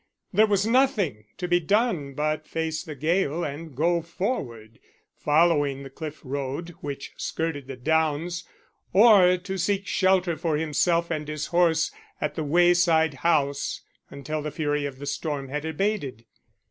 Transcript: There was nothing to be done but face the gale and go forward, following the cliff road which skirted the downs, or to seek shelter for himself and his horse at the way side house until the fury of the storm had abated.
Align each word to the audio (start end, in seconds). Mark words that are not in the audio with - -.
There 0.33 0.47
was 0.47 0.65
nothing 0.65 1.25
to 1.37 1.47
be 1.47 1.59
done 1.59 2.15
but 2.15 2.47
face 2.47 2.81
the 2.81 2.95
gale 2.95 3.43
and 3.43 3.75
go 3.75 4.01
forward, 4.01 4.79
following 5.15 5.83
the 5.83 5.91
cliff 5.91 6.21
road 6.23 6.69
which 6.81 7.11
skirted 7.17 7.67
the 7.67 7.75
downs, 7.75 8.43
or 8.93 9.37
to 9.37 9.57
seek 9.59 9.85
shelter 9.85 10.35
for 10.37 10.57
himself 10.57 11.11
and 11.11 11.27
his 11.27 11.45
horse 11.45 11.91
at 12.19 12.33
the 12.33 12.43
way 12.43 12.73
side 12.73 13.13
house 13.13 13.81
until 14.09 14.41
the 14.41 14.49
fury 14.49 14.87
of 14.87 14.97
the 14.97 15.05
storm 15.05 15.49
had 15.49 15.65
abated. 15.65 16.25